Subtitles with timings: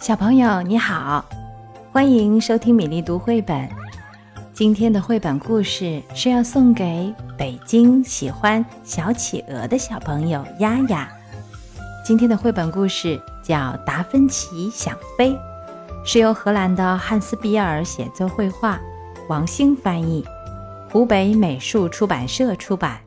[0.00, 1.24] 小朋友你好，
[1.92, 3.68] 欢迎收听米粒读绘本。
[4.52, 11.08] 今天的绘本故事是要送给北京喜欢小企鹅的小朋友丫丫。
[12.04, 15.32] 今天的绘本故事叫《达芬奇想飞》，
[16.04, 18.78] 是由荷兰的汉斯·比尔写作绘画，
[19.28, 20.24] 王星翻译，
[20.90, 23.00] 湖北美术出版社出版。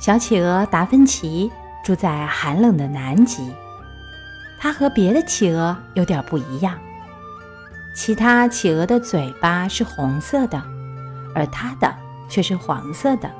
[0.00, 1.50] 小企鹅达芬奇。
[1.82, 3.52] 住在寒冷的南极，
[4.58, 6.78] 它和别的企鹅有点不一样。
[7.94, 10.62] 其他企鹅的嘴巴是红色的，
[11.34, 11.94] 而它的
[12.28, 13.30] 却是黄色的。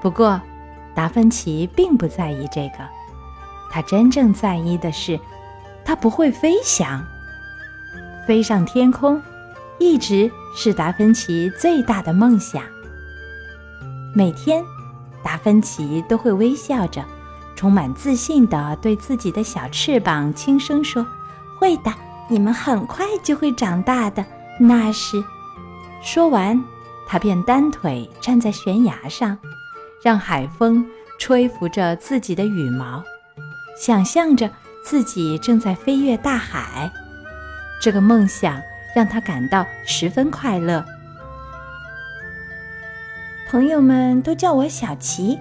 [0.00, 0.40] 不过，
[0.94, 2.78] 达芬奇并不在意这个，
[3.70, 5.20] 他真正在意的是，
[5.84, 7.04] 他不会飞翔。
[8.26, 9.22] 飞上天空，
[9.78, 12.62] 一直是达芬奇最大的梦想。
[14.14, 14.64] 每天，
[15.22, 17.04] 达芬奇都会微笑着。
[17.56, 21.04] 充满自信地对自己的小翅膀轻声说
[21.58, 21.92] ：“会的，
[22.28, 24.24] 你们很快就会长大的。”
[24.60, 25.24] 那是，
[26.02, 26.62] 说完，
[27.06, 29.36] 他便单腿站在悬崖上，
[30.02, 30.86] 让海风
[31.18, 33.02] 吹拂着自己的羽毛，
[33.76, 34.50] 想象着
[34.84, 36.92] 自己正在飞越大海。
[37.80, 38.60] 这个梦想
[38.94, 40.84] 让他感到十分快乐。
[43.48, 45.38] 朋友们都叫我小琪。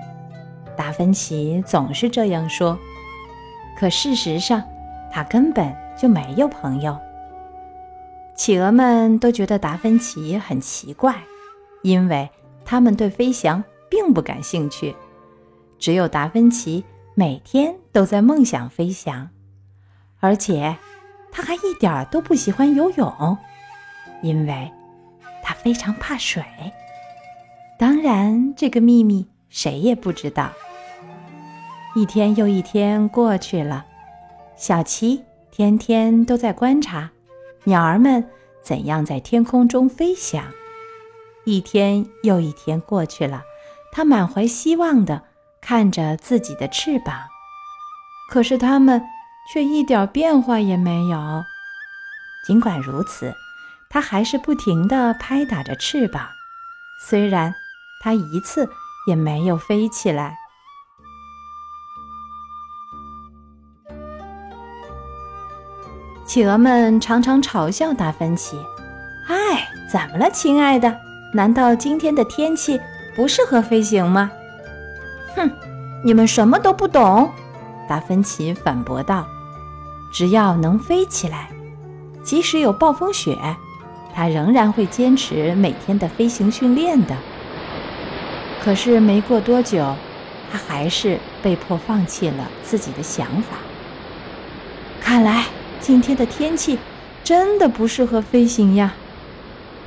[0.76, 2.78] 达芬奇总是这样说，
[3.78, 4.62] 可事实上，
[5.12, 6.95] 他根本就没有朋友。
[8.36, 11.16] 企鹅们都觉得达芬奇很奇怪，
[11.84, 12.30] 因为
[12.66, 14.96] 他们对飞翔并不感兴趣。
[15.80, 19.30] 只有达芬奇每天都在梦想飞翔，
[20.20, 20.76] 而且
[21.31, 23.38] 他还一点都不喜欢游泳，
[24.22, 24.72] 因为
[25.42, 26.44] 他非常怕水。
[27.78, 30.52] 当然，这个秘密谁也不知道。
[31.97, 33.85] 一天又一天过去了，
[34.57, 37.09] 小琪天天都在观察
[37.63, 38.29] 鸟儿们
[38.61, 40.44] 怎样在天空中飞翔。
[41.45, 43.44] 一天又一天过去了，
[43.94, 45.22] 他满怀希望地
[45.61, 47.16] 看着自己的翅膀，
[48.29, 49.01] 可是它们
[49.53, 51.45] 却一点变化也没有。
[52.45, 53.34] 尽管如此，
[53.89, 56.28] 他还是不停地拍打着翅膀，
[57.07, 57.55] 虽然
[58.03, 58.67] 他一次
[59.07, 60.35] 也没有飞起来。
[66.25, 68.58] 企鹅们常常嘲笑达芬奇
[69.30, 70.94] ：“哎，怎么了，亲爱的？
[71.31, 72.81] 难道今天的天气
[73.16, 74.31] 不适合飞行吗
[75.38, 75.52] ？”“哼，
[76.03, 77.30] 你们什么都不懂。”
[77.88, 79.28] 达芬奇反驳道。
[80.12, 81.50] “只要能飞起来，
[82.24, 83.38] 即使有暴风雪，
[84.14, 87.16] 他仍然会坚持每天的飞行训练的。”
[88.64, 89.96] 可是没过多久，
[90.52, 93.58] 他还是被迫放弃了自己的想法。
[95.00, 95.44] 看来。
[95.85, 96.79] 今天的天气
[97.23, 98.96] 真的不适合飞行呀！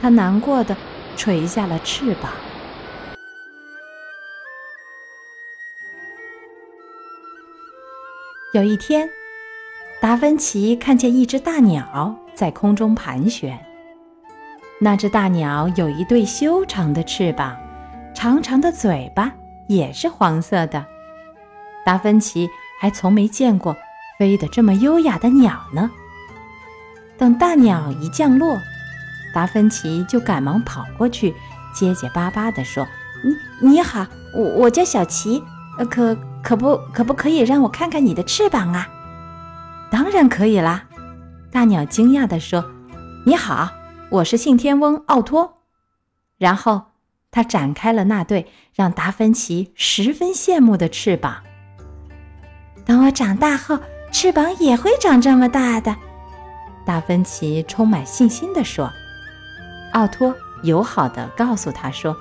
[0.01, 0.77] 它难过的
[1.17, 2.31] 垂下了翅膀。
[8.55, 9.11] 有一天，
[10.01, 13.59] 达芬奇看见一只大鸟在空中盘旋。
[14.79, 17.57] 那只大鸟有一对修长的翅膀，
[18.15, 19.33] 长长的嘴巴
[19.67, 20.87] 也是黄色的。
[21.85, 22.49] 达芬奇
[22.81, 23.77] 还从没见过。
[24.19, 25.89] 飞得这么优雅的鸟呢？
[27.17, 28.59] 等大鸟一降落，
[29.33, 31.33] 达芬奇就赶忙跑过去，
[31.73, 32.85] 结结巴巴地说
[33.61, 35.41] ：“你你好，我我叫小琪，
[35.89, 38.89] 可可不可不可以让我看看你的翅膀啊
[39.89, 40.85] ？”“当然可以啦！”
[41.53, 42.65] 大鸟惊讶地说
[43.25, 43.71] ：“你好，
[44.11, 45.59] 我是信天翁奥托。”
[46.39, 46.83] 然后
[47.31, 51.43] 他展开了那对让达芬奇十分羡慕的翅膀。
[52.85, 53.79] 等我长大后。
[54.11, 55.95] 翅膀也会长这么大的，
[56.85, 58.91] 达芬奇充满信心地说。
[59.93, 62.17] 奥托友好地告诉他说：“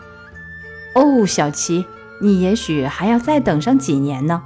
[0.95, 1.85] 哦，小琪，
[2.21, 4.41] 你也许还要再等上几年呢。”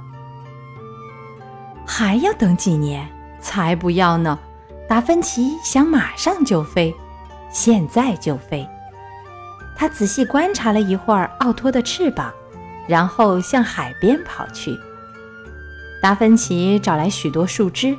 [1.86, 3.08] 还要等几年？
[3.40, 4.38] 才不要呢！
[4.88, 6.94] 达芬奇想马上就飞，
[7.50, 8.68] 现在就飞。
[9.74, 12.32] 他仔细观察了一会儿奥托的翅膀，
[12.86, 14.78] 然后向海边跑去。
[16.02, 17.96] 达芬奇找来许多树枝，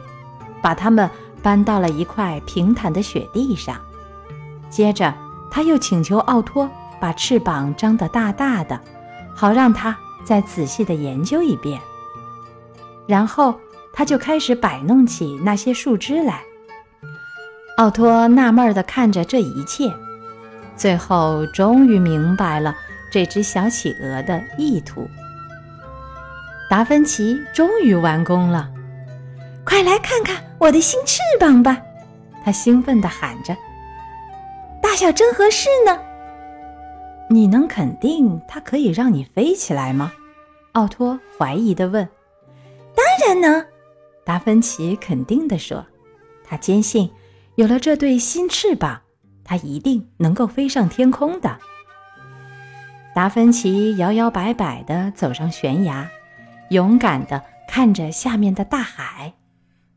[0.62, 1.10] 把它们
[1.42, 3.80] 搬到了一块平坦的雪地上。
[4.70, 5.14] 接着，
[5.50, 6.70] 他又请求奥托
[7.00, 8.78] 把翅膀张得大大的，
[9.34, 11.80] 好让他再仔细地研究一遍。
[13.08, 13.58] 然后，
[13.94, 16.42] 他就开始摆弄起那些树枝来。
[17.78, 19.90] 奥托纳闷地看着这一切，
[20.76, 22.76] 最后终于明白了
[23.10, 25.10] 这只小企鹅的意图。
[26.70, 28.70] 达芬奇终于完工了！
[29.66, 31.82] 快来看看我的新翅膀吧！
[32.44, 33.56] 他兴奋地喊着
[34.82, 36.00] ：“大小正合适呢。”
[37.30, 40.12] 你能肯定它可以让你飞起来吗？
[40.74, 42.08] 奥托怀疑地问。
[42.96, 43.66] “当然能。”
[44.26, 45.86] 达芬奇肯定地说。
[46.46, 47.10] 他坚信，
[47.56, 49.02] 有了这对新翅膀，
[49.44, 51.58] 他一定能够飞上天空的。
[53.16, 56.08] 达芬奇摇摇摆摆地走上悬崖，
[56.74, 59.34] 勇敢地看着下面的大海，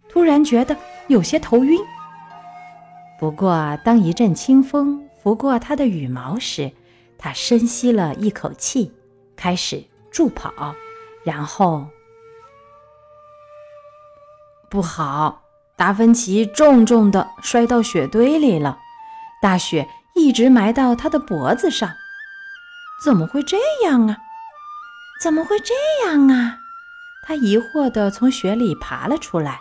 [0.08, 0.76] 突然觉得
[1.08, 1.80] 有些头晕。
[3.18, 6.70] 不过，当一阵清风拂过他的羽毛时，
[7.18, 8.92] 他深吸了一口气，
[9.34, 10.74] 开始助跑，
[11.24, 11.86] 然后
[14.70, 15.42] 不好，
[15.76, 18.78] 达芬奇重重地摔到雪堆里了，
[19.40, 21.90] 大雪一直埋到他的脖子上。
[23.02, 24.18] 怎么会这样啊？
[25.22, 25.74] 怎么会这
[26.06, 26.58] 样啊？
[27.26, 29.58] 他疑惑地从雪里爬了出来。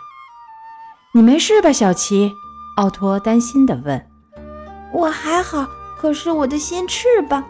[1.12, 2.32] 你没事吧，小琪？
[2.76, 4.10] 奥托担心地问。
[4.92, 5.66] 我还好。
[5.98, 7.42] 可是我的新翅膀，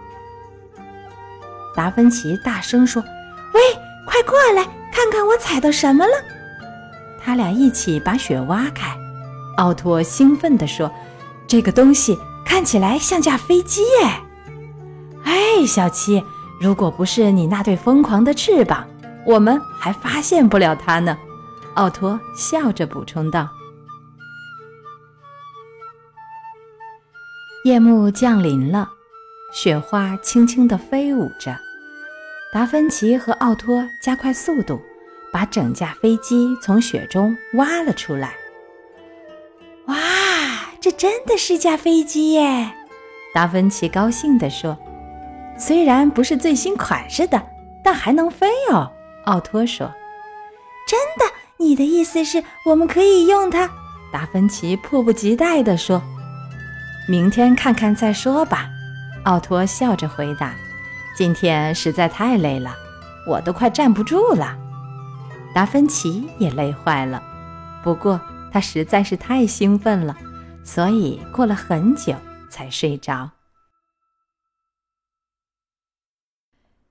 [1.75, 3.03] 达芬奇大声说
[3.53, 3.61] ：“喂，
[4.07, 6.13] 快过来看看我踩到什么了！”
[7.21, 8.97] 他俩一起把雪挖开。
[9.57, 10.89] 奥托兴奋地说
[11.49, 14.09] ：“这个东西看起来像架飞机耶！”
[15.27, 16.23] 哎，小七，
[16.61, 18.87] 如果不是你那对疯狂的翅膀，
[19.27, 21.19] 我们还发现不了它呢。”
[21.75, 23.47] 奥托笑着补充道。
[27.65, 28.89] 夜幕降临了，
[29.53, 31.55] 雪花轻轻地飞舞着。
[32.53, 34.81] 达芬奇和奥托加快速度，
[35.33, 38.35] 把整架飞机从雪中挖了出来。
[39.87, 39.97] 哇，
[40.81, 42.73] 这真的是架飞机耶！
[43.35, 44.79] 达芬奇高兴地说
[45.59, 47.43] ：“虽然不是最新款式的，
[47.85, 48.91] 但还能飞哦。”
[49.27, 49.93] 奥托说
[50.89, 51.35] ：“真的？
[51.59, 53.71] 你的意思是我们可以用它？”
[54.13, 56.03] 达芬奇迫不及待地说。
[57.09, 58.69] 明天看看再说吧，
[59.25, 60.55] 奥托笑着回答。
[61.17, 62.75] 今天实在太累了，
[63.29, 64.57] 我都快站不住了。
[65.55, 67.23] 达芬奇也累坏了，
[67.83, 68.21] 不过
[68.53, 70.17] 他实在是太兴奋了，
[70.65, 72.15] 所以过了很久
[72.51, 73.31] 才睡着。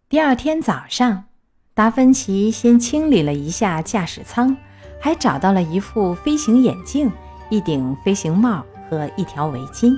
[0.10, 1.26] 第二天早上，
[1.76, 4.56] 达芬奇先清理了一下驾驶舱，
[4.98, 7.12] 还找到了一副飞行眼镜、
[7.50, 8.66] 一顶飞行帽。
[8.88, 9.98] 和一条围巾，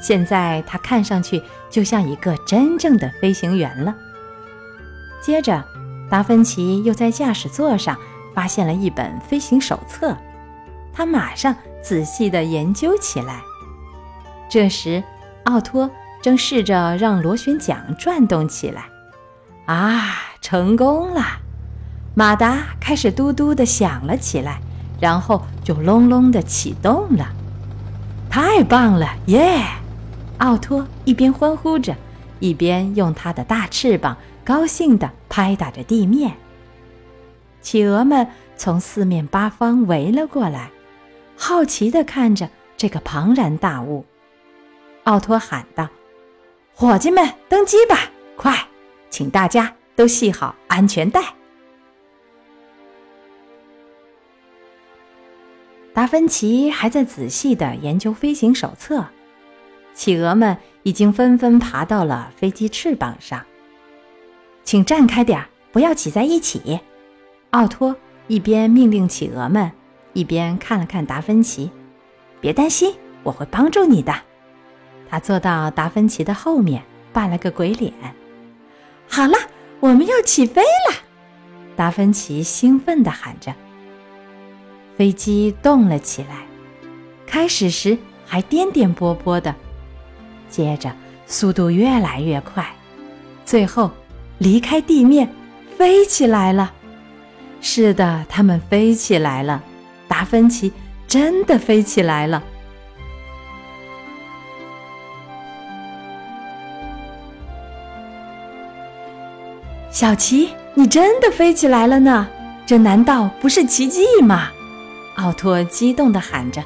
[0.00, 3.92] 现在他看上去就像一个真正的飞行员了。
[5.20, 5.64] 接着，
[6.08, 7.98] 达芬奇又在驾驶座上
[8.32, 10.16] 发现了一本飞行手册，
[10.92, 11.52] 他马上
[11.82, 13.40] 仔细地研究起来。
[14.48, 15.02] 这时，
[15.46, 15.90] 奥托
[16.22, 18.84] 正试着让螺旋桨转动起来。
[19.66, 21.22] 啊，成功了！
[22.14, 24.60] 马达开始嘟嘟地响了起来，
[25.00, 27.28] 然后就隆隆地启动了。
[28.30, 29.62] 太棒了，耶！
[30.38, 31.94] 奥托一边欢呼着，
[32.38, 36.32] 一边用他的大翅膀高兴地拍打着地面。
[37.60, 38.26] 企鹅们
[38.56, 40.70] 从四面八方围了过来，
[41.36, 44.04] 好奇地看着这个庞然大物。
[45.04, 45.88] 奥托喊道
[46.74, 47.98] ：“伙计们，登机吧！
[48.36, 48.68] 快，
[49.10, 51.22] 请大家都系好安全带。”
[55.92, 59.06] 达芬奇还在仔细的研究飞行手册，
[59.94, 63.42] 企鹅们已经纷纷爬到了飞机翅膀上。
[64.62, 66.78] 请站开点儿，不要挤在一起。
[67.50, 67.96] 奥托
[68.26, 69.72] 一边命令企鹅们，
[70.12, 71.70] 一边看了看达芬奇。
[72.42, 74.14] 别担心，我会帮助你的。
[75.08, 76.82] 他坐到达芬奇的后面，
[77.12, 77.92] 扮了个鬼脸。
[79.08, 79.36] 好了，
[79.80, 80.96] 我们要起飞了！
[81.74, 83.54] 达芬奇兴奋地喊着。
[84.96, 86.46] 飞机动了起来，
[87.26, 89.54] 开始时还颠颠簸簸的，
[90.48, 90.90] 接着
[91.26, 92.66] 速度越来越快，
[93.44, 93.90] 最后
[94.38, 95.30] 离开地面，
[95.76, 96.72] 飞起来了。
[97.60, 99.62] 是的，他们飞起来了，
[100.08, 100.72] 达芬奇
[101.06, 102.42] 真的飞起来了。
[109.96, 112.28] 小奇，你真的飞起来了呢？
[112.66, 114.50] 这难道不是奇迹吗？
[115.14, 116.60] 奥托激动地喊着：“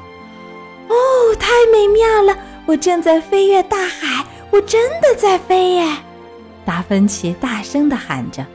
[0.91, 0.93] 哦，
[1.39, 2.37] 太美妙了！
[2.65, 5.95] 我正在飞越大海，我真的在飞耶！”
[6.65, 8.45] 达芬奇大声地喊着。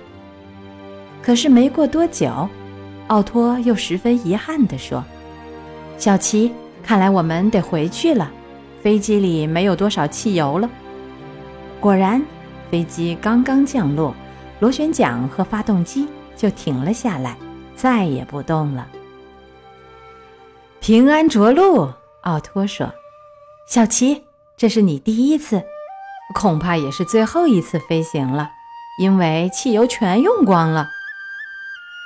[1.23, 2.47] 可是没过多久，
[3.07, 5.03] 奥托又十分遗憾地说
[5.97, 6.53] ：“小奇，
[6.83, 8.31] 看来我们得回去了。
[8.83, 10.69] 飞机里没有多少汽油了。”
[11.81, 12.23] 果然，
[12.71, 14.15] 飞机刚刚降落，
[14.59, 17.37] 螺旋桨和发动机就停了下来，
[17.75, 18.87] 再也不动了。
[20.81, 22.93] 平安着陆，奥托说
[23.69, 24.25] ：“小奇，
[24.57, 25.63] 这是你第一次，
[26.35, 28.51] 恐怕也是最后一次飞行了，
[29.01, 30.89] 因为汽油全用光了。”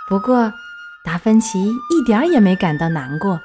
[0.08, 0.52] 不过，
[1.04, 3.40] 达芬奇一点也没感到难过，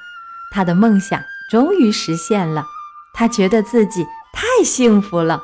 [0.52, 1.22] 他的梦想
[1.52, 2.66] 终于实现了，
[3.14, 5.42] 他觉得自己太幸福了。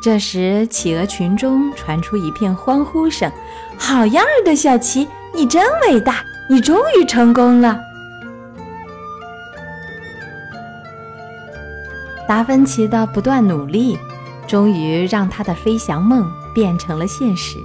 [0.00, 3.30] 这时，企鹅群中传出一片欢呼声
[3.76, 6.22] ：“好样的，小奇，你真伟大！
[6.48, 7.76] 你终于成功了！”
[12.28, 13.98] 达芬奇的不断努力，
[14.46, 17.58] 终于让他的飞翔梦变成了现实。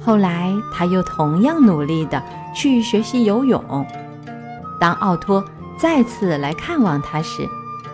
[0.00, 2.20] 后来，他又同样努力地
[2.54, 3.86] 去学习游泳。
[4.80, 5.44] 当奥托
[5.78, 7.48] 再次来看望他时，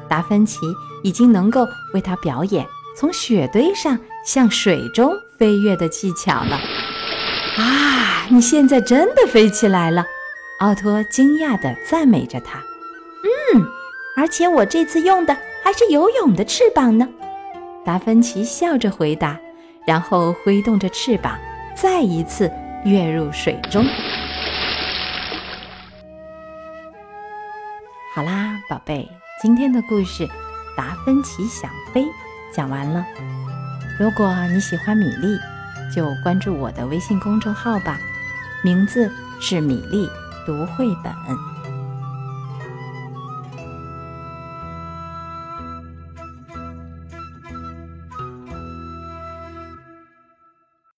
[0.09, 2.67] 达芬奇已经能够为他表演。
[2.97, 6.59] 从雪堆上向水中飞跃的技巧了
[7.59, 8.27] 啊！
[8.31, 10.07] 你现在真的飞起来了，
[10.61, 12.59] 奥托惊讶地赞美着他。
[13.55, 13.63] 嗯，
[14.17, 17.07] 而且我这次用的还是游泳的翅膀呢。
[17.85, 19.39] 达芬奇笑着回答，
[19.87, 21.39] 然后挥动着翅膀，
[21.77, 22.51] 再一次
[22.87, 23.87] 跃入水中。
[28.15, 29.07] 好啦，宝贝，
[29.43, 30.27] 今天的故事
[30.75, 32.03] 《达芬奇想飞》。
[32.53, 33.05] 讲完了，
[33.99, 35.39] 如果你喜欢米粒，
[35.95, 37.99] 就关注我的微信公众号吧，
[38.63, 39.11] 名字
[39.41, 40.09] 是米粒
[40.47, 41.13] 读绘本。